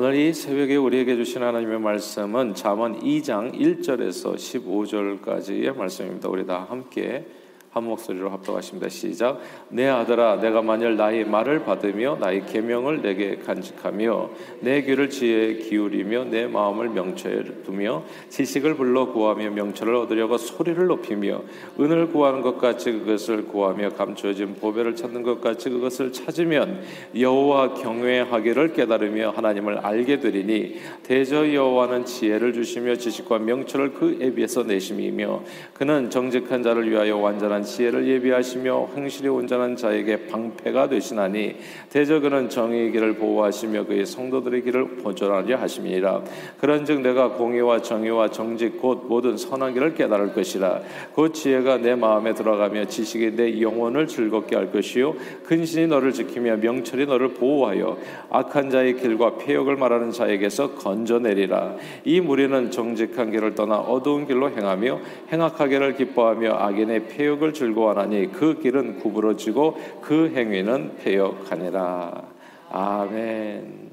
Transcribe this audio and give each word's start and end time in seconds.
오늘 0.00 0.14
이 0.14 0.32
새벽에 0.32 0.76
우리에게 0.76 1.16
주신 1.16 1.42
하나님의 1.42 1.80
말씀은 1.80 2.54
잠언 2.54 3.00
2장 3.00 3.52
1절에서 3.52 4.36
15절까지의 4.36 5.76
말씀입니다. 5.76 6.28
우리 6.28 6.46
다 6.46 6.64
함께 6.70 7.26
한 7.70 7.84
목소리로 7.84 8.30
합독하십니다. 8.30 8.88
시작. 8.88 9.40
내 9.68 9.86
아들아, 9.86 10.36
내가 10.36 10.62
만일 10.62 10.96
나의 10.96 11.26
말을 11.26 11.64
받으며 11.64 12.16
나의 12.18 12.46
계명을 12.46 13.02
내게 13.02 13.36
간직하며 13.36 14.30
내 14.60 14.82
귀를 14.82 15.10
지혜에 15.10 15.56
기울이며 15.56 16.24
내 16.24 16.46
마음을 16.46 16.88
명철에 16.88 17.62
두며 17.64 18.04
지식을 18.30 18.76
불러 18.76 19.12
구하며 19.12 19.50
명철을 19.50 19.94
얻으려고 19.94 20.38
소리를 20.38 20.86
높이며 20.86 21.42
은을 21.78 22.08
구하는 22.08 22.40
것 22.40 22.58
같이 22.58 22.90
그것을 22.90 23.46
구하며 23.46 23.90
감추어진 23.90 24.54
보배를 24.54 24.96
찾는 24.96 25.22
것 25.22 25.40
같이 25.40 25.68
그것을 25.68 26.12
찾으면 26.12 26.80
여호와 27.18 27.74
경외하기를 27.74 28.72
깨달으며 28.72 29.30
하나님을 29.30 29.78
알게 29.78 30.20
되리니 30.20 30.76
대저 31.02 31.52
여호와는 31.52 32.06
지혜를 32.06 32.54
주시며 32.54 32.96
지식과 32.96 33.40
명철을 33.40 33.92
그에 33.92 34.32
비해서 34.32 34.62
내심이며 34.62 35.42
그는 35.74 36.08
정직한 36.08 36.62
자를 36.62 36.90
위하여 36.90 37.18
완전한 37.18 37.57
온전한 37.58 37.62
지혜를 37.64 38.06
예비하시며 38.06 38.90
행실이 38.96 39.28
온전한 39.28 39.76
자에게 39.76 40.26
방패가 40.26 40.88
되시나니 40.88 41.56
그는 41.92 42.48
정의의 42.48 42.92
길을 42.92 43.14
보호하시며 43.14 43.86
그의 43.86 44.06
성도들의 44.06 44.62
길을 44.62 44.96
보존하려 44.98 45.56
하심이니라 45.56 46.22
그런즉 46.60 47.00
내가 47.00 47.30
공의와 47.30 47.82
정의와 47.82 48.30
정직 48.30 48.80
곧 48.80 49.06
모든 49.08 49.36
선한 49.36 49.74
길을 49.74 49.94
깨달을 49.94 50.32
것이라. 50.32 50.80
곧 51.14 51.32
지혜가 51.32 51.78
내 51.78 51.94
마음에 51.94 52.34
들어가며 52.34 52.86
지식이 52.86 53.36
내 53.36 53.60
영혼을 53.60 54.06
즐겁게 54.06 54.56
할 54.56 54.70
것이요. 54.72 55.14
근신이 55.44 55.86
너를 55.88 56.12
지키며 56.12 56.56
명철이 56.58 57.06
너를 57.06 57.34
보호하여 57.34 57.98
악한 58.30 58.70
자의 58.70 58.96
길과 58.96 59.38
폐역을 59.38 59.76
말하는 59.76 60.12
자에게서 60.12 60.74
건져내리라. 60.74 61.76
이 62.04 62.20
무리는 62.20 62.70
정직한 62.70 63.30
길을 63.30 63.54
떠나 63.54 63.78
어두운 63.78 64.26
길로 64.26 64.50
행하며 64.50 65.00
행악하게를 65.32 65.94
기뻐하며 65.96 66.54
악인의 66.54 67.08
폐역을 67.08 67.47
을 67.48 67.54
즐거워하나니 67.54 68.32
그 68.32 68.60
길은 68.60 68.98
구부러지고 68.98 69.78
그 70.02 70.30
행위는 70.34 70.96
폐역하니라. 70.98 72.22
아멘. 72.70 73.88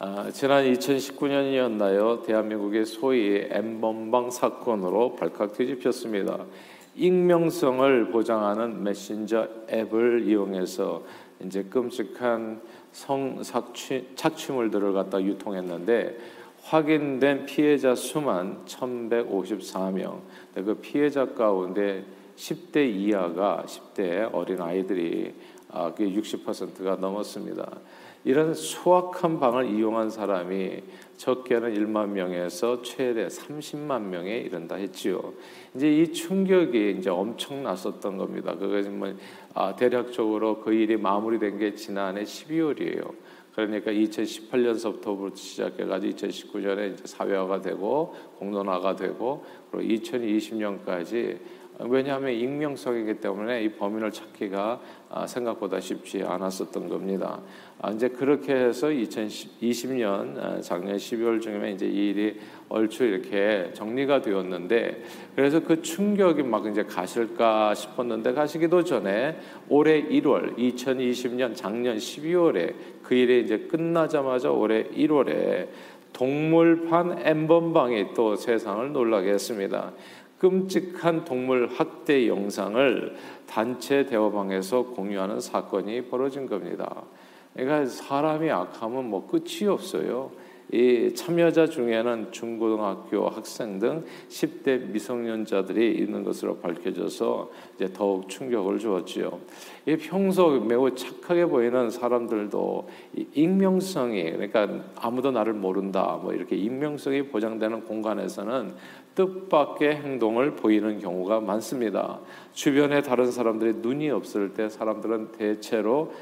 아, 0.00 0.30
지난 0.30 0.64
2019년이었나요? 0.64 2.26
대한민국의 2.26 2.84
소위 2.84 3.46
엠번방 3.50 4.30
사건으로 4.30 5.16
발칵 5.16 5.54
뒤집혔습니다. 5.56 6.44
익명성을 6.94 8.10
보장하는 8.10 8.82
메신저 8.82 9.48
앱을 9.70 10.24
이용해서 10.26 11.02
이제 11.42 11.62
끔찍한 11.62 12.60
성 12.92 13.42
착취물들을 14.14 14.92
갖다 14.92 15.22
유통했는데 15.22 16.16
확인된 16.64 17.44
피해자 17.44 17.94
수만 17.94 18.64
1,154명. 18.64 20.20
그 20.54 20.74
피해자 20.80 21.26
가운데 21.26 22.04
10대 22.36 22.90
이하가 22.90 23.64
10대 23.66 24.30
어린 24.32 24.60
아이들이 24.62 25.34
60%가 25.70 26.92
아, 26.92 26.96
넘었습니다. 26.96 27.70
이런 28.24 28.54
수확한 28.54 29.38
방을 29.38 29.68
이용한 29.68 30.08
사람이 30.08 30.82
적게는 31.18 31.74
1만 31.74 32.08
명에서 32.08 32.80
최대 32.80 33.26
30만 33.26 34.00
명에 34.00 34.38
이른다 34.38 34.76
했지요. 34.76 35.34
이제 35.74 35.92
이 35.92 36.12
충격이 36.12 36.96
이제 36.98 37.10
엄청났었던 37.10 38.16
겁니다. 38.16 38.54
그것이 38.54 38.88
뭐 38.88 39.12
아, 39.52 39.76
대략적으로 39.76 40.60
그 40.60 40.72
일이 40.72 40.96
마무리된 40.96 41.58
게 41.58 41.74
지난해 41.74 42.22
12월이에요. 42.22 43.12
그러니까 43.54 43.92
2018년서부터 43.92 45.34
시작해가지고 45.36 46.12
2019년에 46.12 46.92
이제 46.92 47.06
사회화가 47.06 47.60
되고 47.60 48.14
공론화가 48.38 48.96
되고 48.96 49.44
그리고 49.70 49.94
2020년까지 49.94 51.38
왜냐하면 51.80 52.32
익명성이기 52.32 53.14
때문에 53.20 53.64
이 53.64 53.68
범인을 53.70 54.12
찾기가 54.12 54.80
아, 55.10 55.26
생각보다 55.26 55.80
쉽지 55.80 56.22
않았었던 56.22 56.88
겁니다. 56.88 57.40
아, 57.80 57.90
이제 57.90 58.08
그렇게 58.08 58.54
해서 58.54 58.88
2020년 58.88 60.38
아, 60.38 60.60
작년 60.60 60.96
12월 60.96 61.40
중에 61.40 61.72
이제 61.72 61.86
이 61.86 62.10
일이 62.10 62.40
얼추 62.68 63.04
이렇게 63.04 63.72
정리가 63.74 64.22
되었는데 64.22 65.02
그래서 65.34 65.60
그 65.60 65.82
충격이 65.82 66.44
막 66.44 66.64
이제 66.66 66.84
가실까 66.84 67.74
싶었는데 67.74 68.34
가시기도 68.34 68.84
전에 68.84 69.38
올해 69.68 70.00
1월 70.02 70.56
2020년 70.56 71.56
작년 71.56 71.96
12월에 71.96 72.74
그 73.02 73.14
일이 73.14 73.42
이제 73.42 73.58
끝나자마자 73.58 74.50
올해 74.50 74.84
1월에 74.84 75.68
동물판 76.12 77.26
엠번방이 77.26 78.14
또 78.14 78.36
세상을 78.36 78.92
놀라게 78.92 79.30
했습니다. 79.30 79.92
끔찍한 80.38 81.24
동물 81.24 81.68
학대 81.68 82.28
영상을 82.28 83.16
단체 83.46 84.04
대화방에서 84.06 84.84
공유하는 84.86 85.40
사건이 85.40 86.02
벌어진 86.06 86.46
겁니다. 86.46 87.02
그러니까 87.54 87.86
사람이 87.86 88.50
악하면 88.50 89.08
뭐 89.08 89.26
끝이 89.26 89.68
없어요. 89.68 90.32
이 90.72 91.12
참여자 91.14 91.66
중에는 91.66 92.32
중고등학교 92.32 93.28
학생 93.28 93.78
등 93.78 94.04
10대 94.28 94.90
미성년자들이 94.90 95.94
있는 95.98 96.24
것으로 96.24 96.56
밝혀져서 96.56 97.50
이제 97.76 97.92
더욱 97.92 98.28
충격을 98.28 98.78
주었지요. 98.78 99.38
이 99.86 99.96
평소 99.96 100.48
매우 100.60 100.94
착하게 100.94 101.46
보이는 101.46 101.90
사람들도 101.90 102.88
익명성이 103.34 104.24
그러니까 104.32 104.68
아무도 104.96 105.30
나를 105.30 105.52
모른다 105.52 106.18
뭐 106.20 106.32
이렇게 106.32 106.56
익명성이 106.56 107.24
보장되는 107.24 107.84
공간에서는 107.84 108.74
뜻밖의 109.14 109.96
행동을 109.96 110.56
보이는 110.56 110.98
경우가 110.98 111.40
많습니다. 111.40 112.20
주변에 112.52 113.02
다른 113.02 113.30
사람들이 113.30 113.74
눈이 113.74 114.10
없을 114.10 114.54
때 114.54 114.68
사람들은 114.68 115.32
대체로 115.32 116.12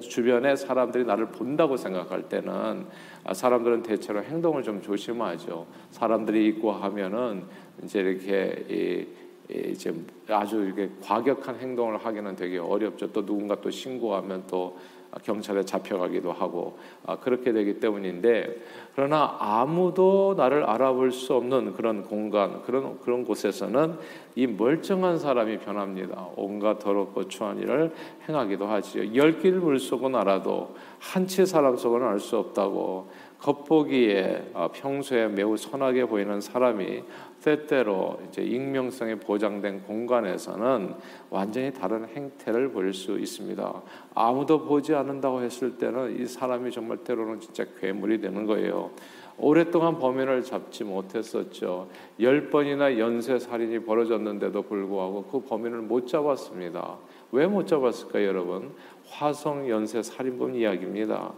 주변에 0.00 0.56
사람들이 0.56 1.04
나를 1.04 1.26
본다고 1.26 1.76
생각할 1.76 2.28
때는 2.28 2.86
아, 3.24 3.34
사람들은 3.34 3.82
대체로 3.82 4.22
행동을 4.22 4.62
좀 4.62 4.82
조심하죠. 4.82 5.66
사람들이 5.90 6.46
있고 6.48 6.72
하면은 6.72 7.44
이제 7.84 8.00
이렇게 8.00 9.06
이제 9.48 9.94
아주 10.28 10.64
이렇게 10.64 10.90
과격한 11.02 11.56
행동을 11.56 11.98
하기는 11.98 12.34
되게 12.36 12.58
어렵죠. 12.58 13.12
또 13.12 13.24
누군가 13.24 13.60
또 13.60 13.70
신고하면 13.70 14.44
또 14.46 14.78
경찰에 15.22 15.64
잡혀가기도 15.64 16.32
하고 16.32 16.78
아, 17.06 17.16
그렇게 17.16 17.52
되기 17.52 17.80
때문인데 17.80 18.56
그러나 18.94 19.36
아무도 19.38 20.34
나를 20.36 20.64
알아볼 20.64 21.12
수 21.12 21.34
없는 21.34 21.74
그런 21.74 22.04
공간 22.04 22.62
그런 22.62 22.98
그런 23.00 23.24
곳에서는 23.24 23.96
이 24.34 24.46
멀쩡한 24.46 25.18
사람이 25.18 25.58
변합니다. 25.58 26.28
온갖 26.36 26.78
더럽고 26.78 27.28
추한 27.28 27.58
일을 27.58 27.92
행하기도 28.28 28.66
하지요. 28.66 29.14
열 29.14 29.38
길 29.40 29.52
물속은 29.54 30.14
알아도 30.14 30.74
한치 30.98 31.44
사람 31.46 31.76
속은 31.76 32.02
알 32.02 32.18
수 32.20 32.38
없다고 32.38 33.08
겉보기에 33.42 34.52
아, 34.54 34.68
평소에 34.68 35.26
매우 35.26 35.56
선하게 35.56 36.04
보이는 36.06 36.40
사람이 36.40 37.02
때때로 37.42 38.20
이제 38.28 38.40
익명성이 38.40 39.16
보장된 39.16 39.82
공간에서는 39.82 40.94
완전히 41.28 41.72
다른 41.72 42.06
행태를 42.06 42.70
보일 42.70 42.94
수 42.94 43.18
있습니다. 43.18 43.82
아무도 44.14 44.64
보지 44.64 44.94
않는다고 44.94 45.42
했을 45.42 45.76
때는 45.76 46.20
이 46.20 46.26
사람이 46.26 46.70
정말 46.70 46.98
때로는 46.98 47.40
진짜 47.40 47.64
괴물이 47.80 48.20
되는 48.20 48.46
거예요. 48.46 48.90
오랫동안 49.38 49.98
범인을 49.98 50.42
잡지 50.44 50.84
못했었죠. 50.84 51.88
열 52.20 52.48
번이나 52.50 52.96
연쇄 52.98 53.40
살인이 53.40 53.80
벌어졌는데도 53.80 54.62
불구하고 54.62 55.24
그 55.24 55.40
범인을 55.40 55.78
못 55.78 56.06
잡았습니다. 56.06 56.98
왜 57.32 57.46
못 57.46 57.66
잡았을까요, 57.66 58.24
여러분? 58.28 58.72
화성 59.08 59.68
연쇄 59.68 60.02
살인범 60.02 60.54
이야기입니다. 60.54 61.32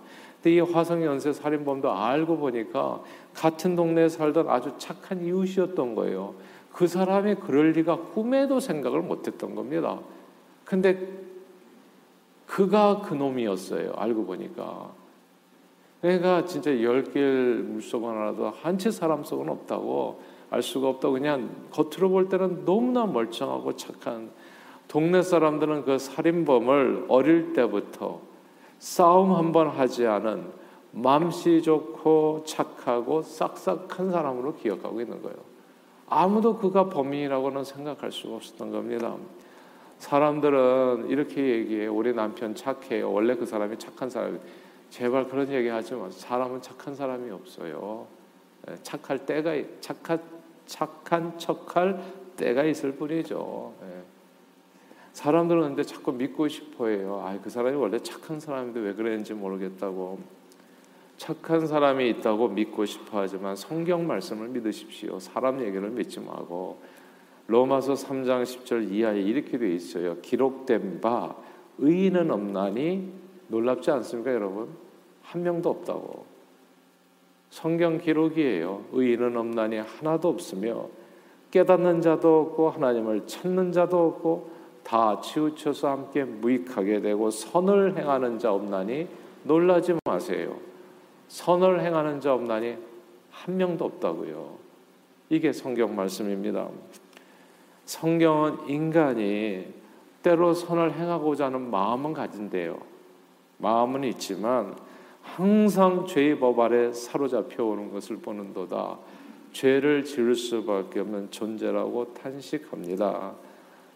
근데 0.44 0.56
이 0.56 0.60
화성 0.60 1.02
연쇄 1.02 1.32
살인범도 1.32 1.90
알고 1.90 2.36
보니까 2.36 3.00
같은 3.32 3.74
동네에 3.76 4.10
살던 4.10 4.50
아주 4.50 4.74
착한 4.76 5.24
이웃이었던 5.24 5.94
거예요. 5.94 6.34
그 6.70 6.86
사람이 6.86 7.36
그럴 7.36 7.70
리가 7.70 7.96
꿈에도 8.12 8.60
생각을 8.60 9.00
못했던 9.00 9.54
겁니다. 9.54 10.00
근데 10.66 10.98
그가 12.46 13.00
그 13.00 13.14
놈이었어요. 13.14 13.94
알고 13.96 14.26
보니까. 14.26 14.90
그러니까 16.02 16.44
진짜 16.44 16.82
열길 16.82 17.64
물속 17.66 18.04
하나라도 18.04 18.50
한 18.50 18.76
채 18.76 18.90
사람 18.90 19.24
속은 19.24 19.48
없다고 19.48 20.20
알 20.50 20.60
수가 20.60 20.88
없다고 20.90 21.14
그냥 21.14 21.48
겉으로 21.70 22.10
볼 22.10 22.28
때는 22.28 22.66
너무나 22.66 23.06
멀쩡하고 23.06 23.76
착한 23.76 24.30
동네 24.88 25.22
사람들은 25.22 25.86
그 25.86 25.98
살인범을 25.98 27.06
어릴 27.08 27.54
때부터 27.54 28.33
싸움 28.84 29.32
한 29.34 29.50
번 29.50 29.68
하지 29.68 30.06
않은 30.06 30.44
맘씨 30.92 31.62
좋고 31.62 32.44
착하고 32.44 33.22
싹싹한 33.22 34.10
사람으로 34.10 34.56
기억하고 34.56 35.00
있는 35.00 35.22
거예요. 35.22 35.38
아무도 36.06 36.58
그가 36.58 36.90
범인이라고는 36.90 37.64
생각할 37.64 38.12
수가 38.12 38.36
없었던 38.36 38.70
겁니다. 38.70 39.16
사람들은 40.00 41.06
이렇게 41.08 41.40
얘기해. 41.42 41.86
우리 41.86 42.12
남편 42.12 42.54
착해요. 42.54 43.10
원래 43.10 43.34
그 43.36 43.46
사람이 43.46 43.78
착한 43.78 44.10
사람이. 44.10 44.38
제발 44.90 45.28
그런 45.28 45.50
얘기 45.50 45.68
하지 45.68 45.94
마. 45.94 46.10
사람은 46.10 46.60
착한 46.60 46.94
사람이 46.94 47.30
없어요. 47.30 48.06
예, 48.70 48.76
착할 48.82 49.24
때가 49.24 49.54
착한 49.80 50.20
착한 50.66 51.38
척할 51.38 52.02
때가 52.36 52.64
있을 52.64 52.92
뿐이죠. 52.92 53.72
예. 55.14 55.24
사람들은 55.24 55.62
근데 55.62 55.82
자꾸 55.84 56.12
믿고 56.12 56.48
싶어해요. 56.48 57.22
아, 57.24 57.38
그 57.40 57.48
사람이 57.48 57.76
원래 57.76 57.98
착한 58.00 58.40
사람인데 58.40 58.80
왜 58.80 58.94
그랬는지 58.94 59.32
모르겠다고. 59.32 60.18
착한 61.16 61.66
사람이 61.66 62.10
있다고 62.10 62.48
믿고 62.48 62.84
싶어 62.84 63.20
하지만 63.20 63.54
성경 63.54 64.06
말씀을 64.06 64.48
믿으십시오. 64.48 65.20
사람 65.20 65.60
얘기를 65.64 65.88
믿지 65.90 66.18
말고 66.18 66.80
로마서 67.46 67.94
3장 67.94 68.42
10절 68.42 68.90
이하에 68.90 69.20
이렇게 69.20 69.56
되어 69.56 69.68
있어요. 69.68 70.16
기록된 70.20 71.00
바 71.00 71.36
의인은 71.78 72.30
없나니 72.32 73.12
놀랍지 73.48 73.92
않습니까, 73.92 74.34
여러분? 74.34 74.68
한 75.22 75.42
명도 75.42 75.70
없다고. 75.70 76.24
성경 77.50 77.98
기록이에요. 77.98 78.86
의인은 78.92 79.36
없나니 79.36 79.76
하나도 79.76 80.28
없으며 80.28 80.88
깨닫는 81.52 82.00
자도 82.00 82.40
없고 82.40 82.70
하나님을 82.70 83.28
찾는 83.28 83.70
자도 83.70 84.08
없고 84.08 84.50
다 84.84 85.20
치우쳐서 85.20 85.88
함께 85.88 86.24
무익하게 86.24 87.00
되고 87.00 87.30
선을 87.30 87.96
행하는 87.96 88.38
자 88.38 88.52
없나니 88.52 89.08
놀라지 89.42 89.94
마세요. 90.04 90.56
선을 91.28 91.82
행하는 91.82 92.20
자 92.20 92.34
없나니 92.34 92.76
한 93.30 93.56
명도 93.56 93.86
없다고요. 93.86 94.56
이게 95.30 95.52
성경 95.52 95.96
말씀입니다. 95.96 96.68
성경은 97.86 98.68
인간이 98.68 99.66
때로 100.22 100.54
선을 100.54 100.92
행하고자 100.92 101.46
하는 101.46 101.70
마음은 101.70 102.12
가진대요. 102.12 102.78
마음은 103.58 104.04
있지만 104.04 104.76
항상 105.22 106.06
죄의 106.06 106.38
법 106.38 106.60
아래 106.60 106.92
사로잡혀 106.92 107.64
오는 107.64 107.90
것을 107.90 108.18
보는도다. 108.18 108.98
죄를 109.52 110.04
지을 110.04 110.34
수밖에 110.34 111.00
없는 111.00 111.30
존재라고 111.30 112.12
탄식합니다. 112.14 113.34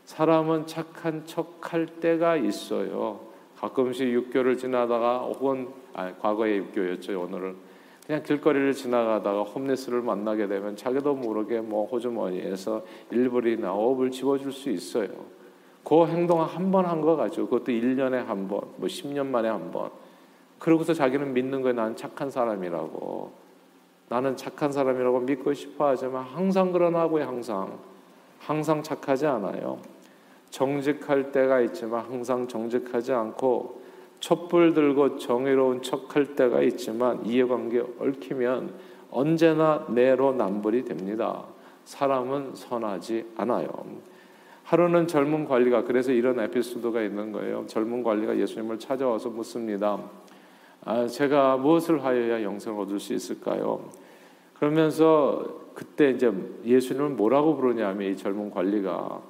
사람은 0.08 0.66
착한 0.66 1.26
척 1.26 1.58
할 1.60 1.84
때가 1.87 2.37
있어요. 2.37 3.20
가끔씩 3.58 4.10
육교를 4.10 4.56
지나다가 4.56 5.19
혹은 5.19 5.69
아, 5.93 6.10
과거의 6.14 6.56
육교였죠. 6.58 7.20
오늘은 7.20 7.56
그냥 8.06 8.22
길거리를 8.22 8.72
지나가다가 8.72 9.43
홈레스를 9.43 10.00
만나게 10.00 10.46
되면 10.49 10.76
자기도 10.76 11.14
모르게 11.14 11.60
뭐 11.60 11.87
호주머니에서 11.87 12.82
1불이나 13.12 13.64
5불 13.64 14.10
집어줄 14.10 14.50
수 14.50 14.70
있어요. 14.70 15.08
그 15.84 16.06
행동 16.06 16.40
한 16.43 16.70
번 16.70 16.87
한 16.87 17.02
거 17.02 17.14
가지고 17.16 17.49
그것도 17.49 17.72
1년에 17.72 18.25
한 18.25 18.49
번, 18.49 18.60
뭐 18.76 18.88
10년 18.88 19.26
만에 19.26 19.49
한 19.50 19.70
번. 19.70 19.90
그러고서 20.58 20.94
자기는 20.94 21.34
믿는 21.34 21.60
거예요. 21.60 21.76
나는 21.76 21.96
착한 21.96 22.31
사람이라고. 22.31 23.31
나는 24.08 24.37
착한 24.38 24.72
사람이라고 24.72 25.20
믿고 25.20 25.52
싶어 25.52 25.88
하지만 25.88 26.22
항상 26.25 26.72
그런 26.72 26.96
하고요. 26.96 27.25
항상. 27.25 27.78
항상 28.40 28.82
착하지 28.82 29.26
않아요. 29.26 29.78
정직할 30.50 31.33
때가 31.33 31.61
있지만 31.61 32.05
항상 32.05 32.49
정직하지 32.49 33.12
않고 33.12 33.83
촛불 34.21 34.75
들고 34.75 35.19
정의로운 35.19 35.83
척할 35.83 36.35
때가 36.35 36.62
있지만 36.62 37.25
이해관계 37.25 37.85
얽히면 38.00 38.75
언제나 39.11 39.87
내로남불이 39.89 40.85
됩니다. 40.85 41.45
사람은 41.85 42.55
선하지 42.55 43.33
않아요. 43.37 43.69
하루는 44.65 45.06
젊은 45.06 45.47
관리가 45.47 45.85
그래서 45.85 46.12
이런 46.12 46.39
에피소드가 46.41 47.01
있는 47.03 47.33
거예요. 47.33 47.65
젊은 47.67 48.03
관리가 48.03 48.37
예수님을 48.39 48.79
찾아와서 48.79 49.31
묻습니다. 49.31 49.99
아, 50.85 51.06
제가 51.06 51.56
무엇을 51.56 52.05
하여야 52.05 52.43
영생을 52.43 52.83
얻을 52.83 53.01
수 53.01 53.15
있을까요? 53.15 53.89
그러면서 54.59 55.69
그때 55.75 56.11
이제 56.11 56.31
예수님을 56.65 57.11
뭐라고 57.11 57.56
부르냐면 57.56 58.12
이 58.12 58.17
젊은 58.17 58.51
관리가 58.51 59.23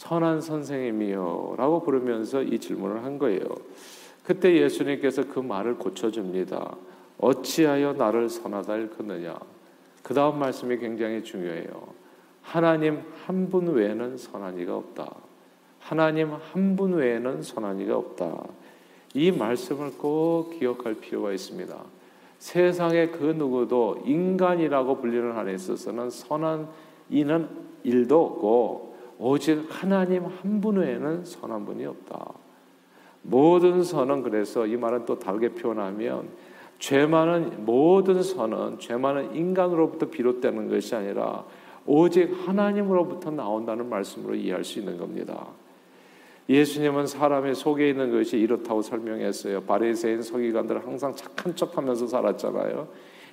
선한 0.00 0.40
선생님이요라고 0.40 1.82
부르면서 1.82 2.42
이 2.42 2.58
질문을 2.58 3.04
한 3.04 3.18
거예요. 3.18 3.42
그때 4.24 4.56
예수님께서 4.58 5.24
그 5.28 5.40
말을 5.40 5.74
고쳐줍니다. 5.76 6.74
어찌하여 7.18 7.92
나를 7.92 8.30
선하다 8.30 8.76
일컫느냐. 8.76 9.38
그 10.02 10.14
다음 10.14 10.38
말씀이 10.38 10.78
굉장히 10.78 11.22
중요해요. 11.22 11.88
하나님 12.40 13.02
한 13.26 13.50
분 13.50 13.66
외에는 13.74 14.16
선한 14.16 14.58
이가 14.60 14.74
없다. 14.74 15.16
하나님 15.80 16.32
한 16.32 16.76
분 16.76 16.94
외에는 16.94 17.42
선한 17.42 17.80
이가 17.80 17.98
없다. 17.98 18.42
이 19.12 19.30
말씀을 19.30 19.98
꼭 19.98 20.58
기억할 20.58 20.94
필요가 20.94 21.30
있습니다. 21.30 21.76
세상의 22.38 23.12
그 23.12 23.24
누구도 23.36 24.02
인간이라고 24.06 24.96
불리는 24.96 25.32
한에 25.36 25.52
있어서는 25.52 26.08
선한 26.08 26.68
이는 27.10 27.48
일도 27.82 28.24
없고 28.24 28.89
오직 29.20 29.66
하나님 29.68 30.24
한 30.24 30.60
분 30.62 30.76
외에는 30.76 31.24
선한 31.24 31.66
분이 31.66 31.84
없다. 31.84 32.32
모든 33.22 33.84
선은 33.84 34.22
그래서 34.22 34.66
이 34.66 34.76
말은 34.76 35.04
또 35.04 35.18
다르게 35.18 35.50
표현하면 35.50 36.28
죄 36.78 37.04
많은 37.04 37.66
모든 37.66 38.22
선은 38.22 38.78
죄 38.78 38.96
많은 38.96 39.36
인간으로부터 39.36 40.08
비롯되는 40.08 40.70
것이 40.70 40.94
아니라 40.94 41.44
오직 41.84 42.30
하나님으로부터 42.46 43.30
나온다는 43.30 43.90
말씀으로 43.90 44.34
이해할 44.34 44.64
수 44.64 44.78
있는 44.78 44.96
겁니다. 44.96 45.48
예수님은 46.48 47.06
사람의 47.06 47.54
속에 47.54 47.90
있는 47.90 48.10
것이 48.10 48.38
이렇다고 48.38 48.80
설명했어요. 48.80 49.62
바리새인 49.64 50.22
서기관들은 50.22 50.80
항상 50.80 51.14
착한 51.14 51.54
척하면서 51.54 52.06
살았잖아요. 52.06 52.88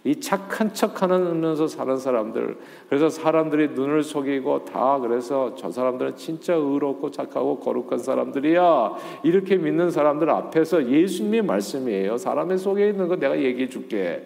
이 0.07 0.21
착한 0.21 0.73
척하면서 0.73 1.67
사는 1.67 1.97
사람들 1.97 2.57
그래서 2.87 3.09
사람들이 3.09 3.71
눈을 3.71 4.03
속이고 4.03 4.63
다 4.63 4.99
그래서 4.99 5.53
저 5.55 5.69
사람들은 5.69 6.15
진짜 6.15 6.53
의롭고 6.53 7.11
착하고 7.11 7.59
거룩한 7.59 7.99
사람들이야. 7.99 8.95
이렇게 9.23 9.57
믿는 9.57 9.91
사람들 9.91 10.29
앞에서 10.29 10.89
예수님의 10.89 11.41
말씀이에요. 11.41 12.15
사람의 12.15 12.57
속에 12.57 12.87
있는 12.87 13.09
거 13.09 13.17
내가 13.17 13.37
얘기해 13.37 13.67
줄게. 13.67 14.25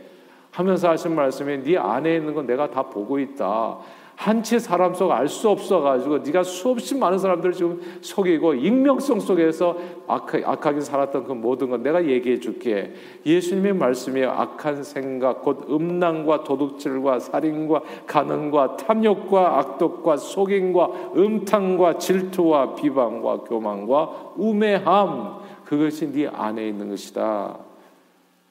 하면서 0.52 0.90
하신 0.90 1.16
말씀이 1.16 1.64
네 1.64 1.78
안에 1.78 2.18
있는 2.18 2.36
건 2.36 2.46
내가 2.46 2.70
다 2.70 2.84
보고 2.84 3.18
있다 3.18 3.80
한치 4.22 4.60
사람 4.60 4.94
속 4.94 5.12
알 5.12 5.28
수 5.28 5.50
없어 5.50 5.82
가지고 5.82 6.20
네가 6.20 6.44
수없이 6.44 6.94
많은 6.94 7.18
사람들을 7.18 7.56
지금 7.56 7.82
속이고 8.02 8.54
익명성 8.54 9.20
속에서 9.20 9.76
악, 10.08 10.30
악하게 10.36 10.82
살았던 10.82 11.24
그 11.24 11.34
모든 11.34 11.72
건 11.72 11.82
내가 11.82 12.06
얘기해 12.06 12.40
줄게. 12.40 12.94
예수님의 13.26 13.74
말씀이 13.74 14.24
악한 14.24 14.84
생각 14.84 15.42
곧 15.42 15.66
음란과 15.68 16.44
도둑질과 16.44 17.18
살인과 17.18 17.82
가능과 18.06 18.78
탐욕과 18.78 19.58
악독과 19.58 20.18
속임과 20.18 21.14
음탕과 21.18 21.98
질투와 21.98 22.76
비방과 22.76 23.40
교만과 23.40 24.34
우매함 24.38 25.40
그것이 25.66 26.12
네 26.12 26.28
안에 26.28 26.68
있는 26.68 26.90
것이다. 26.90 27.58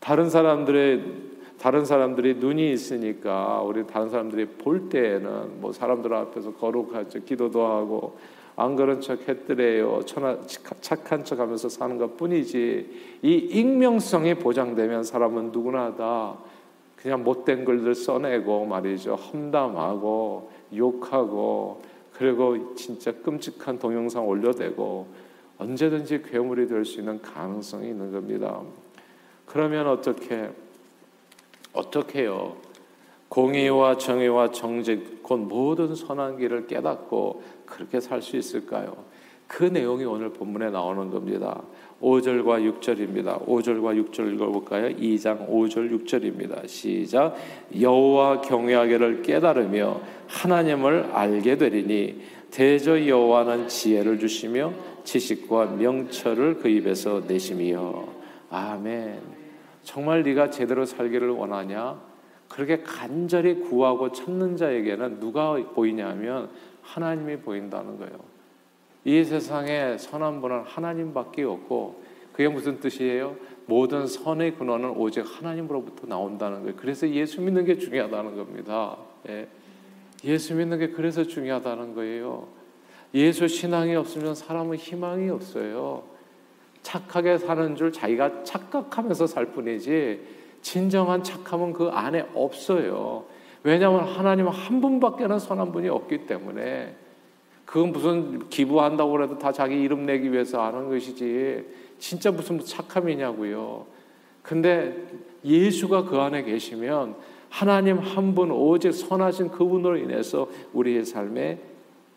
다른 0.01 0.29
사람들의 0.31 1.30
다른 1.61 1.85
사람들이 1.85 2.37
눈이 2.37 2.73
있으니까 2.73 3.61
우리 3.61 3.87
다른 3.87 4.09
사람들이 4.09 4.47
볼 4.47 4.89
때에는 4.89 5.61
뭐 5.61 5.73
사람들 5.73 6.15
앞에서 6.15 6.55
거룩하죠. 6.55 7.23
기도도 7.25 7.67
하고 7.67 8.17
안 8.57 8.77
그런 8.77 9.01
척 9.03 9.29
했더래요. 9.29 10.01
착한 10.81 11.25
척 11.25 11.39
하면서 11.39 11.69
사는 11.69 11.99
것 11.99 12.17
뿐이지. 12.17 13.19
이 13.23 13.33
익명성이 13.35 14.35
보장되면 14.37 15.05
사람은 15.05 15.53
누구나 15.53 15.95
다 15.95 16.39
그냥 16.97 17.23
못된 17.25 17.67
글들 17.67 17.95
써내고 17.95 18.65
말이죠. 18.65 19.17
험담하고 19.17 20.51
욕하고 20.75 21.83
그리고 22.15 22.75
진짜 22.75 23.13
끔찍한 23.13 23.79
동영상 23.79 24.27
올려대고 24.27 25.07
언제든지 25.59 26.23
괴물이 26.23 26.69
될 26.69 26.87
수 26.87 27.01
있는 27.01 27.21
가능성이 27.21 27.89
있는 27.89 28.13
겁니다. 28.13 28.63
그러면 29.45 29.89
어떻게 29.89 30.49
어떻게 31.73 32.23
해요? 32.23 32.57
공의와 33.29 33.97
정의와 33.97 34.51
정직, 34.51 35.23
곧 35.23 35.37
모든 35.39 35.95
선한 35.95 36.39
길을 36.39 36.67
깨닫고 36.67 37.43
그렇게 37.65 38.01
살 38.01 38.23
수 38.23 38.37
있을까요? 38.37 38.97
그 39.47 39.65
내용이 39.65 40.05
오늘 40.05 40.33
본문에 40.33 40.71
나오는 40.71 41.11
겁니다. 41.11 41.61
5절과 42.01 42.81
6절입니다. 42.81 43.45
5절과 43.47 44.11
6절 44.11 44.35
읽어볼까요? 44.35 44.97
2장 44.97 45.49
5절 45.49 46.05
6절입니다. 46.05 46.69
시작. 46.69 47.35
여호와 47.79 48.43
경외하기를 48.43 49.23
깨달으며 49.23 50.01
하나님을 50.29 51.11
알게 51.13 51.57
되리니 51.57 52.21
대저 52.53 53.07
여호와는 53.07 53.67
지혜를 53.69 54.21
주시며 54.21 54.73
지식과 55.03 55.67
명철을 55.67 56.59
그 56.59 56.69
입에서 56.69 57.23
내심이여. 57.27 58.09
아멘. 58.51 59.40
정말 59.83 60.23
네가 60.23 60.51
제대로 60.51 60.85
살기를 60.85 61.31
원하냐? 61.31 62.01
그렇게 62.49 62.83
간절히 62.83 63.61
구하고 63.61 64.13
찾는 64.13 64.57
자에게는 64.57 65.21
누가 65.21 65.55
보이냐면 65.55 66.51
하나님이 66.83 67.39
보인다는 67.39 67.99
거예요. 67.99 68.19
이 69.05 69.25
세상에 69.25 69.97
선한 69.97 70.41
분은 70.41 70.63
하나님밖에 70.63 71.45
없고 71.45 72.03
그게 72.33 72.49
무슨 72.49 72.81
뜻이에요? 72.81 73.37
모든 73.67 74.07
선의 74.07 74.57
근원은 74.57 74.91
오직 74.91 75.25
하나님으로부터 75.25 76.07
나온다는 76.07 76.63
거예요. 76.63 76.75
그래서 76.77 77.09
예수 77.09 77.41
믿는 77.41 77.65
게 77.65 77.79
중요하다는 77.79 78.37
겁니다. 78.37 78.97
예. 79.29 79.47
예수 80.25 80.55
믿는 80.55 80.79
게 80.79 80.89
그래서 80.89 81.25
중요하다는 81.25 81.95
거예요. 81.95 82.49
예수 83.15 83.49
신앙이 83.49 83.95
없으면 83.95 84.35
사람은 84.35 84.77
희망이 84.77 85.31
없어요. 85.31 86.05
착하게 86.83 87.39
사는 87.39 87.77
줄 87.77 87.93
자기가 87.93 88.45
착각하면서 88.45 89.27
살 89.27 89.47
뿐이지 89.47 90.21
진정한 90.63 91.23
착함은 91.23 91.73
그 91.73 91.89
안에 91.89 92.27
없어요. 92.35 93.25
왜냐하면 93.63 94.05
하나님 94.05 94.49
한 94.49 94.81
분밖에는 94.81 95.39
선한 95.39 95.73
분이 95.73 95.89
없기 95.89 96.27
때문에 96.27 96.95
그건 97.65 97.93
무슨 97.93 98.49
기부한다고 98.49 99.23
해도 99.23 99.39
다 99.39 99.53
자기 99.53 99.81
이름 99.81 100.07
내기 100.07 100.33
위해서 100.33 100.63
하는 100.63 100.89
것이지 100.89 101.65
진짜 101.99 102.31
무슨 102.31 102.59
착함이냐고요. 102.59 103.87
근데 104.43 105.07
예수가 105.45 106.05
그 106.05 106.19
안에 106.19 106.43
계시면 106.43 107.15
하나님 107.51 107.99
한 107.99 108.35
분 108.35 108.51
오직 108.51 108.93
선하신 108.93 109.51
그분으로 109.51 109.99
인해서 109.99 110.49
우리의 110.73 111.05
삶에 111.05 111.59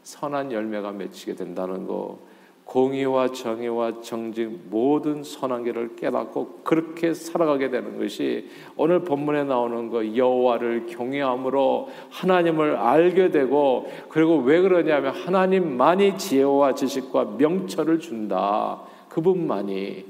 선한 0.03 0.51
열매가 0.51 0.91
맺히게 0.91 1.35
된다는 1.35 1.87
거. 1.87 2.19
공의와 2.73 3.31
정의와 3.31 4.01
정직 4.01 4.49
모든 4.71 5.23
선한 5.23 5.63
길을 5.63 5.95
깨닫고 5.95 6.61
그렇게 6.63 7.13
살아가게 7.13 7.69
되는 7.69 7.99
것이 7.99 8.49
오늘 8.75 9.03
본문에 9.03 9.43
나오는 9.43 9.91
거 9.91 10.15
여호와를 10.17 10.87
경외함으로 10.87 11.89
하나님을 12.09 12.75
알게 12.77 13.29
되고 13.29 13.91
그리고 14.09 14.37
왜 14.37 14.59
그러냐면 14.59 15.13
하나님만이 15.13 16.17
지혜와 16.17 16.73
지식과 16.73 17.35
명철을 17.37 17.99
준다. 17.99 18.81
그분만이 19.09 20.05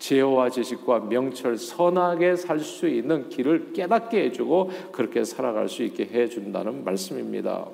지혜와 0.00 0.50
지식과 0.50 1.06
명철 1.08 1.56
선하게 1.56 2.34
살 2.34 2.58
수 2.58 2.88
있는 2.88 3.28
길을 3.28 3.72
깨닫게 3.74 4.24
해주고 4.24 4.70
그렇게 4.90 5.22
살아갈 5.22 5.68
수 5.68 5.84
있게 5.84 6.06
해준다는 6.06 6.82
말씀입니다. 6.82 7.68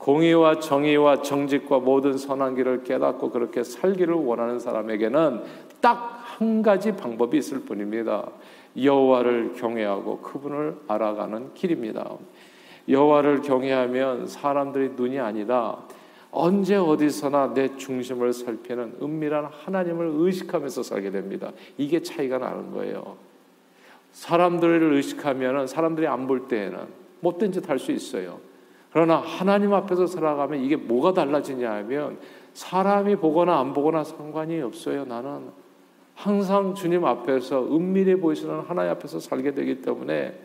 공의와 0.00 0.58
정의와 0.60 1.22
정직과 1.22 1.78
모든 1.78 2.18
선한 2.18 2.56
길을 2.56 2.82
깨닫고 2.84 3.30
그렇게 3.30 3.62
살기를 3.62 4.14
원하는 4.14 4.58
사람에게는 4.58 5.42
딱 5.80 6.20
한 6.40 6.62
가지 6.62 6.92
방법이 6.96 7.36
있을 7.36 7.60
뿐입니다. 7.60 8.30
여호와를 8.82 9.52
경외하고 9.54 10.20
그분을 10.20 10.74
알아가는 10.88 11.52
길입니다. 11.52 12.16
여호와를 12.88 13.42
경외하면 13.42 14.26
사람들의 14.26 14.92
눈이 14.96 15.18
아니라 15.20 15.86
언제 16.30 16.76
어디서나 16.76 17.52
내 17.52 17.76
중심을 17.76 18.32
살피는 18.32 18.98
은밀한 19.02 19.44
하나님을 19.50 20.12
의식하면서 20.14 20.82
살게 20.82 21.10
됩니다. 21.10 21.52
이게 21.76 22.00
차이가 22.00 22.38
나는 22.38 22.70
거예요. 22.70 23.16
사람들을 24.12 24.94
의식하면 24.94 25.66
사람들이 25.66 26.06
안 26.06 26.26
볼 26.26 26.48
때에는 26.48 26.78
못된 27.20 27.52
짓 27.52 27.68
할 27.68 27.78
수 27.78 27.92
있어요. 27.92 28.38
그러나 28.92 29.16
하나님 29.16 29.72
앞에서 29.72 30.06
살아가면 30.06 30.60
이게 30.60 30.76
뭐가 30.76 31.14
달라지냐 31.14 31.70
하면 31.70 32.18
사람이 32.54 33.16
보거나 33.16 33.58
안 33.58 33.72
보거나 33.72 34.02
상관이 34.02 34.60
없어요. 34.60 35.04
나는 35.04 35.50
항상 36.14 36.74
주님 36.74 37.04
앞에서 37.04 37.64
은밀히 37.74 38.16
보이시는 38.16 38.60
하나님 38.60 38.90
앞에서 38.92 39.20
살게 39.20 39.54
되기 39.54 39.80
때문에 39.80 40.38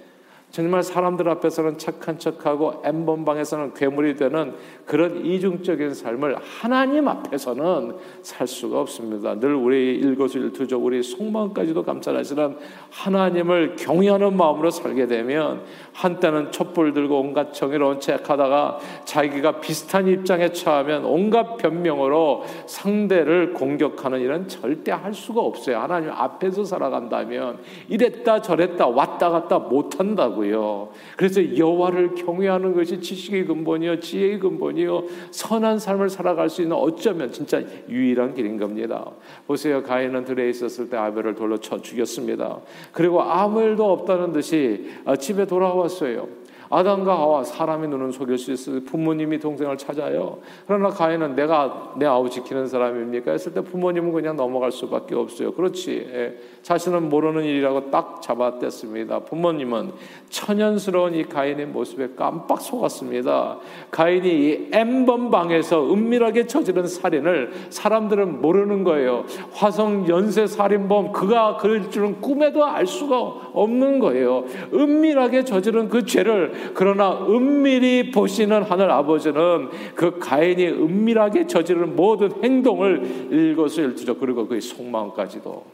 정말 0.56 0.84
사람들 0.84 1.28
앞에서는 1.28 1.78
착한 1.78 2.18
척하고 2.18 2.82
엠번방에서는 2.86 3.74
괴물이 3.74 4.16
되는 4.16 4.54
그런 4.86 5.26
이중적인 5.26 5.94
삶을 5.94 6.38
하나님 6.38 7.10
앞에서는 7.10 7.98
살 8.22 8.48
수가 8.48 8.80
없습니다. 8.80 9.38
늘 9.38 9.54
우리 9.54 9.96
일거수일투족 9.96 10.86
우리 10.86 11.04
속마음까지도 11.04 11.84
감찰하시는 11.84 12.56
하나님을 12.90 13.76
경외하는 13.76 14.38
마음으로 14.38 14.72
살게 14.72 15.08
되면 15.08 15.64
한때는 15.92 16.54
촛불 16.54 16.94
들고 16.94 17.20
온갖 17.20 17.54
정의로운 17.54 18.00
책하다가 18.00 18.80
자기가 19.04 19.60
비슷한 19.60 20.08
입장에 20.08 20.54
처하면 20.54 21.04
온갖 21.04 21.58
변명으로 21.58 22.46
상대를 22.66 23.52
공격하는 23.56 24.22
일은 24.22 24.48
절대 24.48 24.94
할 24.94 25.14
수가 25.14 25.42
없어요. 25.42 25.80
하나님 25.80 26.12
앞에서 26.12 26.64
살아간다면 26.64 27.58
이랬다 27.90 28.42
저랬다 28.42 28.88
왔다 28.88 29.30
갔다 29.30 29.60
못한다고요. 29.60 30.45
하고요. 30.46 30.90
그래서 31.18 31.58
여호와를 31.58 32.16
경외하는 32.16 32.74
것이 32.74 33.00
지식의 33.00 33.46
근본이요, 33.46 34.00
지혜의 34.00 34.40
근본이요, 34.40 35.06
선한 35.32 35.80
삶을 35.80 36.10
살아갈 36.10 36.50
수 36.50 36.62
있는 36.62 36.75
어쩌면 36.78 37.32
진짜 37.32 37.62
유일한 37.90 38.34
길인 38.34 38.58
겁니다. 38.58 39.12
보세요, 39.48 39.84
가인은 39.84 40.25
들에 40.25 40.50
있었을 40.50 40.90
때 40.90 40.98
아벨을 40.98 41.36
돌로 41.36 41.58
쳐 41.58 41.82
죽였습니다. 41.82 42.60
그리고 42.92 43.22
아무 43.22 43.62
일도 43.62 43.92
없다는 43.92 44.32
듯이 44.32 44.90
집에 45.20 45.46
돌아왔어요. 45.46 46.45
아담과 46.69 47.17
하와 47.17 47.43
사람의 47.43 47.89
눈은 47.89 48.12
속일 48.12 48.38
수 48.38 48.51
있어요. 48.51 48.84
부모님이 48.84 49.39
동생을 49.39 49.77
찾아요. 49.77 50.39
그러나 50.67 50.89
가인은 50.89 51.36
내가 51.36 51.93
내 51.98 52.05
아우 52.05 52.29
지키는 52.29 52.67
사람입니까? 52.67 53.31
했을 53.31 53.53
때 53.53 53.62
부모님은 53.62 54.12
그냥 54.12 54.36
넘어갈 54.36 54.72
수밖에 54.72 55.15
없어요. 55.15 55.51
그렇지. 55.53 56.10
예. 56.12 56.38
자신은 56.62 57.10
모르는 57.10 57.43
일이라고 57.43 57.91
딱 57.91 58.22
잡아댔습니다. 58.22 59.19
부모님은 59.19 59.91
천연스러운 60.29 61.13
이 61.13 61.24
가인의 61.24 61.67
모습에 61.67 62.10
깜빡 62.15 62.62
속았습니다. 62.62 63.60
가인이 63.91 64.27
이 64.27 64.69
N번 64.72 65.29
방에서 65.29 65.93
은밀하게 65.93 66.48
저지른 66.48 66.88
살인을 66.88 67.51
사람들은 67.69 68.41
모르는 68.41 68.84
거예요. 68.84 69.25
화성 69.53 70.07
연쇄 70.07 70.48
살인범 70.48 71.12
그가 71.12 71.57
그럴 71.57 71.89
줄은 71.91 72.22
꿈에도 72.22 72.65
알 72.65 72.88
수가 72.88 73.19
없는 73.53 74.00
거예요. 74.00 74.45
은밀하게 74.74 75.43
저지른 75.43 75.89
그 75.89 76.05
죄를 76.05 76.53
그러나 76.74 77.26
은밀히 77.28 78.12
보시는 78.12 78.64
하늘 78.64 78.92
아버지는 78.92 79.70
그 79.96 80.20
가인이 80.20 80.68
은밀하게 80.68 81.48
저지른 81.48 81.96
모든 81.96 82.44
행동을 82.44 83.32
일거수일투족 83.32 84.20
그리고 84.20 84.48
그의 84.48 84.62
속마음까지도 84.62 85.66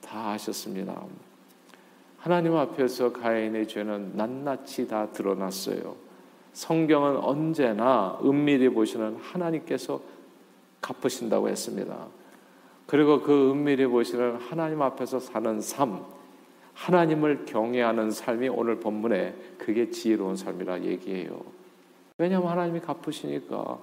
다 0.00 0.30
아셨습니다. 0.30 1.00
하나님 2.18 2.54
앞에서 2.54 3.12
가인의 3.12 3.68
죄는 3.68 4.12
낱낱이 4.14 4.88
다 4.88 5.06
드러났어요. 5.10 5.96
성경은 6.52 7.16
언제나 7.16 8.18
은밀히 8.22 8.68
보시는 8.68 9.16
하나님께서 9.16 10.00
갚으신다고 10.80 11.48
했습니다. 11.48 12.06
그리고 12.86 13.22
그 13.22 13.52
은밀히 13.52 13.86
보시는 13.86 14.36
하나님 14.36 14.82
앞에서 14.82 15.20
사는 15.20 15.60
삶, 15.60 16.04
하나님을 16.80 17.44
경외하는 17.44 18.10
삶이 18.10 18.48
오늘 18.48 18.80
본문에 18.80 19.34
그게 19.58 19.90
지혜로운 19.90 20.36
삶이라 20.36 20.80
얘기해요. 20.80 21.42
왜냐하면 22.16 22.50
하나님이 22.50 22.80
갚으시니까 22.80 23.78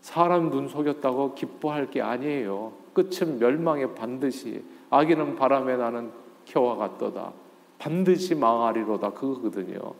사람 0.00 0.50
눈 0.50 0.68
속였다고 0.68 1.34
기뻐할 1.34 1.90
게 1.90 2.00
아니에요. 2.00 2.72
끝은 2.92 3.40
멸망에 3.40 3.94
반드시 3.94 4.62
아기는 4.88 5.34
바람에 5.34 5.76
나는 5.76 6.12
겨와 6.44 6.76
같도다. 6.76 7.32
반드시 7.78 8.36
망하리로다. 8.36 9.10
그거거든요. 9.10 9.94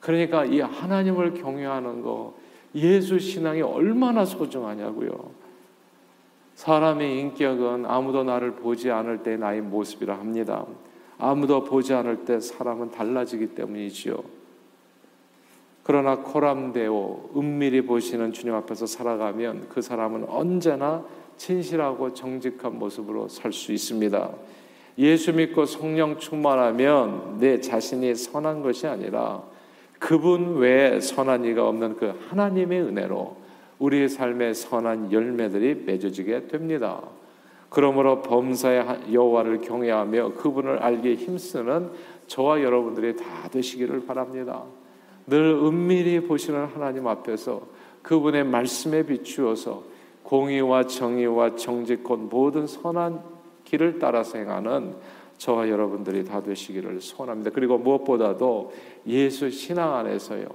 그러니까 0.00 0.44
이 0.44 0.60
하나님을 0.60 1.34
경외하는 1.34 2.02
거 2.02 2.34
예수 2.74 3.20
신앙이 3.20 3.62
얼마나 3.62 4.24
소중하냐고요. 4.24 5.30
사람의 6.56 7.20
인격은 7.20 7.86
아무도 7.86 8.24
나를 8.24 8.56
보지 8.56 8.90
않을 8.90 9.22
때 9.22 9.36
나의 9.36 9.60
모습이라 9.60 10.18
합니다. 10.18 10.66
아무도 11.18 11.64
보지 11.64 11.94
않을 11.94 12.24
때 12.24 12.40
사람은 12.40 12.90
달라지기 12.90 13.48
때문이지요. 13.54 14.22
그러나 15.82 16.16
코람데오 16.16 17.30
은밀히 17.36 17.82
보시는 17.82 18.32
주님 18.32 18.54
앞에서 18.54 18.86
살아가면 18.86 19.68
그 19.68 19.80
사람은 19.80 20.24
언제나 20.28 21.04
진실하고 21.36 22.12
정직한 22.12 22.78
모습으로 22.78 23.28
살 23.28 23.52
수 23.52 23.72
있습니다. 23.72 24.30
예수 24.98 25.32
믿고 25.32 25.66
성령 25.66 26.18
충만하면 26.18 27.38
내 27.38 27.60
자신이 27.60 28.14
선한 28.14 28.62
것이 28.62 28.86
아니라 28.86 29.42
그분 29.98 30.56
외에 30.56 31.00
선한 31.00 31.44
이가 31.44 31.68
없는 31.68 31.96
그 31.96 32.18
하나님의 32.28 32.82
은혜로 32.82 33.36
우리의 33.78 34.08
삶의 34.08 34.54
선한 34.54 35.12
열매들이 35.12 35.84
맺어지게 35.86 36.48
됩니다. 36.48 37.02
그러므로 37.68 38.22
범사의 38.22 39.12
여호와를 39.12 39.60
경외하며 39.60 40.34
그분을 40.34 40.78
알기에 40.78 41.14
힘쓰는 41.16 41.90
저와 42.26 42.62
여러분들이 42.62 43.16
다 43.16 43.48
되시기를 43.50 44.06
바랍니다. 44.06 44.62
늘 45.26 45.58
은밀히 45.62 46.20
보시는 46.20 46.66
하나님 46.66 47.06
앞에서 47.06 47.62
그분의 48.02 48.44
말씀에 48.44 49.02
비추어서 49.02 49.82
공의와 50.22 50.86
정의와 50.86 51.56
정직 51.56 52.02
곧 52.04 52.28
모든 52.30 52.66
선한 52.66 53.20
길을 53.64 53.98
따라서 53.98 54.38
행하는 54.38 54.94
저와 55.38 55.68
여러분들이 55.68 56.24
다 56.24 56.42
되시기를 56.42 57.00
소원합니다. 57.00 57.50
그리고 57.50 57.78
무엇보다도 57.78 58.72
예수 59.06 59.50
신앙 59.50 59.94
안에서요. 59.94 60.46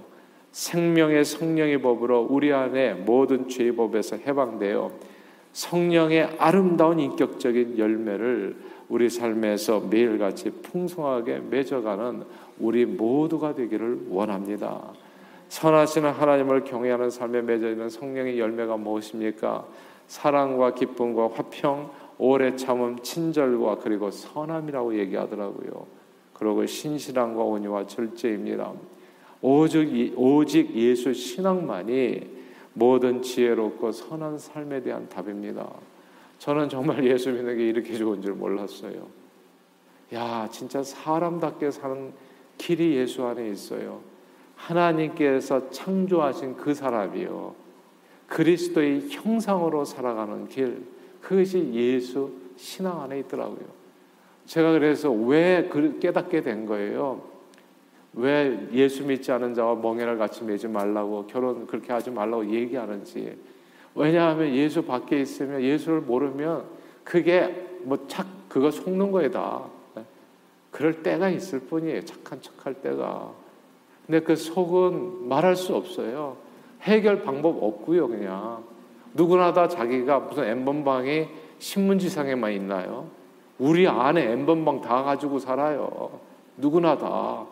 생명의 0.52 1.24
성령의 1.24 1.82
법으로 1.82 2.28
우리 2.30 2.52
안에 2.52 2.94
모든 2.94 3.48
죄의 3.48 3.76
법에서 3.76 4.18
해방되어 4.18 4.92
성령의 5.54 6.36
아름다운 6.38 7.00
인격적인 7.00 7.78
열매를 7.78 8.56
우리 8.90 9.10
삶에서 9.10 9.82
매일같이 9.82 10.50
풍성하게 10.50 11.40
맺어가는 11.50 12.24
우리 12.60 12.86
모두가 12.86 13.56
되기를 13.56 14.08
원합니다. 14.10 14.82
선하시는 15.50 16.10
하나님을 16.12 16.64
경외하는 16.64 17.10
삶에 17.10 17.42
맺어 17.42 17.70
있는 17.70 17.90
성령의 17.90 18.40
열매가 18.40 18.78
무엇입니까? 18.78 19.66
사랑과 20.08 20.74
기쁨과 20.74 21.30
화평, 21.34 21.90
오래 22.18 22.56
참음, 22.56 23.00
친절과 23.00 23.78
그리고 23.78 24.12
선함이라고 24.12 24.98
얘기하더라고요. 25.00 25.88
그리고 26.34 26.66
신실함과 26.66 27.44
온유와 27.44 27.88
절제입니다. 27.88 28.72
오직, 29.42 30.14
오직 30.16 30.76
예수 30.76 31.14
신앙만이 31.14 32.41
모든 32.74 33.22
지혜롭고 33.22 33.92
선한 33.92 34.38
삶에 34.38 34.82
대한 34.82 35.08
답입니다. 35.10 35.70
저는 36.40 36.70
정말 36.70 37.04
예수 37.08 37.32
믿는 37.32 37.58
게 37.58 37.70
이렇게 37.70 37.96
좋은 37.96 38.22
줄 38.22 38.34
몰랐어요. 38.34 39.08
야, 40.14 40.48
진짜 40.52 40.84
사람답게 40.84 41.72
사는 41.72 42.12
길이 42.58 42.96
예수 42.96 43.24
안에 43.26 43.50
있어요. 43.50 44.02
하나님께서 44.56 45.70
창조하신 45.72 46.58
그 46.58 46.74
사람이요. 46.74 47.56
그리스도의 48.28 49.10
형상으로 49.10 49.84
살아가는 49.84 50.48
길, 50.48 50.84
그것이 51.22 51.72
예수 51.74 52.32
신앙 52.56 53.02
안에 53.02 53.20
있더라고요. 53.20 53.66
제가 54.46 54.72
그래서 54.74 55.12
왜 55.12 55.70
깨닫게 56.00 56.42
된 56.42 56.66
거예요. 56.66 57.22
왜 58.14 58.68
예수 58.74 59.06
믿지 59.06 59.32
않은 59.32 59.54
자와 59.54 59.76
멍에를 59.76 60.18
같이 60.18 60.44
매지 60.44 60.68
말라고 60.68 61.28
결혼 61.28 61.66
그렇게 61.68 61.94
하지 61.94 62.12
말라고 62.12 62.50
얘기하는지. 62.52 63.38
왜냐하면 63.96 64.54
예수 64.54 64.84
밖에 64.84 65.22
있으면 65.22 65.62
예수를 65.62 66.02
모르면 66.02 66.66
그게 67.04 67.68
뭐 67.84 67.98
착 68.08 68.28
그거 68.50 68.70
속는 68.70 69.12
거다. 69.12 69.64
그럴 70.72 71.04
때가 71.04 71.30
있을 71.30 71.60
뿐이에요. 71.62 72.04
착한 72.06 72.42
척할 72.42 72.76
때가. 72.76 73.32
근데 74.06 74.20
그 74.22 74.36
속은 74.36 75.28
말할 75.30 75.56
수 75.56 75.76
없어요. 75.76 76.38
해결 76.82 77.24
방법 77.24 77.62
없고요, 77.64 78.08
그냥. 78.08 78.64
누구나 79.14 79.54
다 79.54 79.68
자기가 79.68 80.20
무슨 80.20 80.46
엠번방이 80.46 81.28
신문지상에만 81.60 82.54
있나요? 82.54 83.08
우리 83.60 83.88
안에 83.88 84.32
엠번방 84.32 84.82
다 84.82 85.04
가지고 85.04 85.40
살아요. 85.40 86.20
누구나 86.58 86.98
다. 86.98 87.46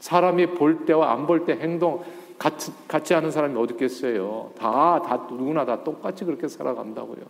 사람이 0.00 0.48
볼 0.54 0.84
때와 0.84 1.12
안 1.12 1.26
볼 1.26 1.44
때 1.46 1.54
행동 1.54 2.02
같이, 2.38 2.72
같지 2.88 3.14
않은 3.14 3.30
사람이 3.30 3.56
어디 3.58 3.74
있겠어요? 3.74 4.52
다, 4.58 5.00
다, 5.02 5.26
누구나 5.30 5.64
다 5.64 5.82
똑같이 5.84 6.24
그렇게 6.24 6.48
살아간다고요. 6.48 7.24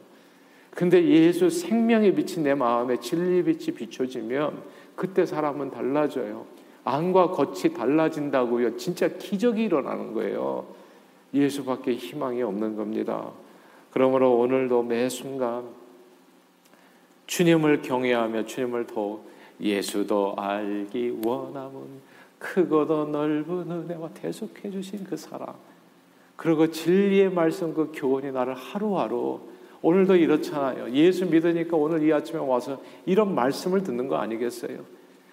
근데 0.70 1.04
예수 1.06 1.50
생명의 1.50 2.14
빛이 2.14 2.42
내 2.42 2.54
마음에 2.54 2.96
진리의 2.96 3.44
빛이 3.44 3.76
비춰지면 3.76 4.62
그때 4.96 5.24
사람은 5.24 5.70
달라져요. 5.70 6.46
안과 6.84 7.28
겉이 7.30 7.74
달라진다고요. 7.74 8.76
진짜 8.76 9.08
기적이 9.08 9.64
일어나는 9.64 10.12
거예요. 10.14 10.66
예수밖에 11.32 11.94
희망이 11.94 12.42
없는 12.42 12.76
겁니다. 12.76 13.30
그러므로 13.92 14.34
오늘도 14.38 14.82
매 14.82 15.08
순간 15.08 15.64
주님을 17.26 17.82
경외하며 17.82 18.44
주님을 18.44 18.86
더 18.86 19.20
예수도 19.60 20.34
알기 20.36 21.20
원함은 21.24 22.13
크고도 22.44 23.06
넓은 23.06 23.70
은혜와 23.70 24.10
대속해 24.10 24.70
주신 24.70 25.02
그 25.04 25.16
사랑 25.16 25.54
그리고 26.36 26.70
진리의 26.70 27.30
말씀 27.30 27.72
그 27.72 27.90
교훈이 27.94 28.32
나를 28.32 28.54
하루하루 28.54 29.40
오늘도 29.80 30.16
이렇잖아요. 30.16 30.90
예수 30.92 31.26
믿으니까 31.26 31.76
오늘 31.76 32.02
이 32.02 32.12
아침에 32.12 32.38
와서 32.38 32.80
이런 33.06 33.34
말씀을 33.34 33.82
듣는 33.82 34.08
거 34.08 34.16
아니겠어요? 34.16 34.78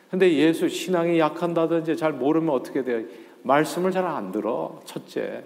근데 0.10 0.32
예수 0.34 0.68
신앙이 0.68 1.20
약한다든지 1.20 1.96
잘 1.96 2.12
모르면 2.14 2.53
어떻게 2.53 2.83
돼요? 2.83 3.05
말씀을 3.44 3.92
잘 3.92 4.05
안 4.05 4.31
들어. 4.31 4.81
첫째. 4.86 5.44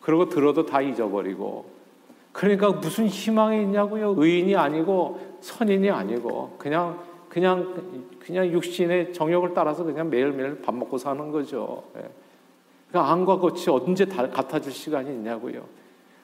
그리고 0.00 0.28
들어도 0.28 0.66
다 0.66 0.80
잊어버리고. 0.82 1.66
그러니까 2.32 2.70
무슨 2.72 3.06
희망이 3.06 3.62
있냐고요? 3.62 4.14
의인이 4.16 4.56
아니고 4.56 5.38
선인이 5.40 5.88
아니고 5.90 6.56
그냥 6.58 6.98
그냥 7.32 8.12
그냥 8.18 8.46
육신의 8.52 9.14
정욕을 9.14 9.54
따라서 9.54 9.82
그냥 9.84 10.10
매일매일 10.10 10.60
밥 10.60 10.74
먹고 10.74 10.98
사는 10.98 11.30
거죠. 11.30 11.82
예. 11.96 12.02
그러니까 12.90 13.10
안과 13.10 13.38
겉이 13.38 13.64
언제 13.70 14.04
같아질 14.04 14.70
시간이 14.70 15.08
있냐고요. 15.08 15.64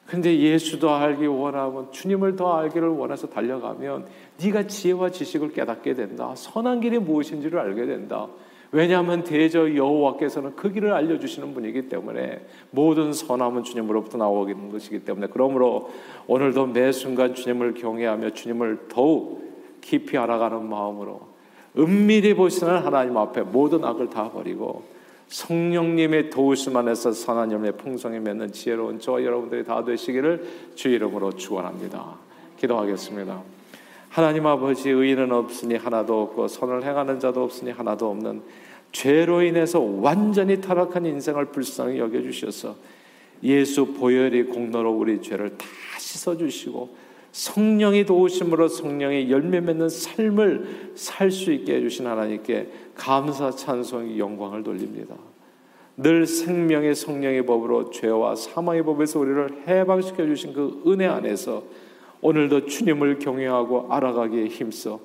근데 0.04 0.38
예수도 0.38 0.90
알기 0.90 1.24
원하면 1.24 1.90
주님을 1.92 2.36
더 2.36 2.58
알기를 2.58 2.88
원해서 2.88 3.26
달려가면 3.26 4.06
네가 4.42 4.66
지혜와 4.66 5.08
지식을 5.08 5.54
깨닫게 5.54 5.94
된다. 5.94 6.34
선한 6.36 6.82
길이 6.82 6.98
무엇인지를 6.98 7.58
알게 7.58 7.86
된다. 7.86 8.28
왜냐하면 8.70 9.24
대저 9.24 9.74
여호와께서는 9.74 10.56
그 10.56 10.70
길을 10.70 10.92
알려주시는 10.92 11.54
분이기 11.54 11.88
때문에 11.88 12.44
모든 12.70 13.14
선함은 13.14 13.64
주님으로부터 13.64 14.18
나오는 14.18 14.70
것이기 14.70 15.06
때문에 15.06 15.28
그러므로 15.30 15.88
오늘도 16.26 16.66
매 16.66 16.92
순간 16.92 17.34
주님을 17.34 17.72
경외하며 17.72 18.34
주님을 18.34 18.88
더욱 18.90 19.48
깊이 19.80 20.16
알아가는 20.16 20.68
마음으로 20.68 21.20
은밀히 21.76 22.34
보시는 22.34 22.78
하나님 22.78 23.16
앞에 23.16 23.42
모든 23.42 23.84
악을 23.84 24.10
다 24.10 24.30
버리고 24.30 24.82
성령님의 25.28 26.30
도우심 26.30 26.76
안에서 26.76 27.12
선한 27.12 27.52
열매 27.52 27.70
풍성히 27.70 28.18
맺는 28.18 28.52
지혜로운 28.52 28.98
저와 28.98 29.22
여러분들이 29.22 29.64
다 29.64 29.84
되시기를 29.84 30.72
주 30.74 30.88
이름으로 30.88 31.32
축원합니다. 31.32 32.16
기도하겠습니다. 32.58 33.42
하나님 34.08 34.46
아버지 34.46 34.88
의인은 34.88 35.30
없으니 35.32 35.76
하나도 35.76 36.22
없고 36.22 36.48
선을 36.48 36.82
행하는 36.82 37.20
자도 37.20 37.44
없으니 37.44 37.70
하나도 37.70 38.10
없는 38.10 38.42
죄로 38.90 39.42
인해서 39.42 39.80
완전히 39.80 40.60
타락한 40.60 41.04
인생을 41.04 41.46
불쌍히 41.46 41.98
여겨 41.98 42.22
주셔서 42.22 42.74
예수 43.42 43.86
보혈이 43.92 44.44
공로로 44.44 44.90
우리 44.90 45.20
죄를 45.20 45.56
다 45.58 45.66
씻어 45.98 46.36
주시고 46.36 46.88
성령이 47.38 48.04
도우심으로 48.04 48.66
성령의 48.66 49.30
열매 49.30 49.60
맺는 49.60 49.88
삶을 49.88 50.90
살 50.96 51.30
수 51.30 51.52
있게 51.52 51.76
해주신 51.76 52.04
하나님께 52.04 52.68
감사 52.96 53.52
찬송의 53.52 54.18
영광을 54.18 54.64
돌립니다. 54.64 55.14
늘 55.96 56.26
생명의 56.26 56.96
성령의 56.96 57.46
법으로 57.46 57.90
죄와 57.90 58.34
사망의 58.34 58.82
법에서 58.82 59.20
우리를 59.20 59.68
해방시켜 59.68 60.26
주신 60.26 60.52
그 60.52 60.82
은혜 60.88 61.06
안에서 61.06 61.62
오늘도 62.22 62.66
주님을 62.66 63.20
경외하고 63.20 63.86
알아가기에 63.88 64.46
힘써 64.46 64.98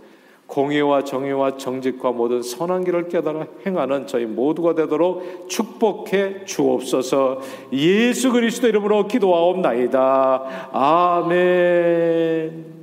공의와 0.47 1.03
정의와 1.03 1.57
정직과 1.57 2.11
모든 2.11 2.41
선한 2.41 2.83
길을 2.83 3.07
깨달아 3.07 3.47
행하는 3.65 4.07
저희 4.07 4.25
모두가 4.25 4.75
되도록 4.75 5.49
축복해 5.49 6.45
주옵소서. 6.45 7.39
예수 7.73 8.31
그리스도 8.31 8.67
이름으로 8.67 9.07
기도하옵나이다. 9.07 10.69
아멘. 10.71 12.73